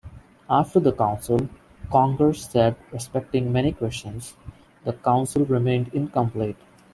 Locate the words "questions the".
3.71-4.93